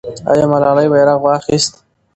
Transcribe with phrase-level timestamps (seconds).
[0.31, 1.73] آیا ملالۍ بیرغ واخیست؟